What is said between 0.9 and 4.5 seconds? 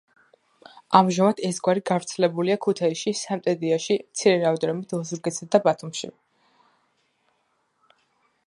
ამჟამად ეს გვარი გავრცელებულია ქუთაისში, სამტრედიაში, მცირე